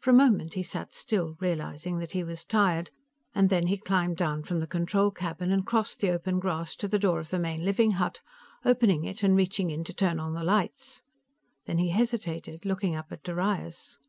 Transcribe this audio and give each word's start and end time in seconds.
For 0.00 0.10
a 0.10 0.14
moment 0.14 0.54
he 0.54 0.64
sat 0.64 0.92
still, 0.92 1.36
realizing 1.38 1.98
that 1.98 2.10
he 2.10 2.24
was 2.24 2.44
tired, 2.44 2.90
and 3.36 3.50
then 3.50 3.68
he 3.68 3.76
climbed 3.76 4.16
down 4.16 4.42
from 4.42 4.58
the 4.58 4.66
control 4.66 5.12
cabin 5.12 5.52
and 5.52 5.64
crossed 5.64 6.00
the 6.00 6.10
open 6.10 6.40
grass 6.40 6.74
to 6.74 6.88
the 6.88 6.98
door 6.98 7.20
of 7.20 7.30
the 7.30 7.38
main 7.38 7.64
living 7.64 7.92
hut, 7.92 8.20
opening 8.64 9.04
it 9.04 9.22
and 9.22 9.36
reaching 9.36 9.70
in 9.70 9.84
to 9.84 9.94
turn 9.94 10.18
on 10.18 10.34
the 10.34 10.42
lights. 10.42 11.02
Then 11.66 11.78
he 11.78 11.90
hesitated, 11.90 12.66
looking 12.66 12.96
up 12.96 13.12
at 13.12 13.22
Darius. 13.22 14.00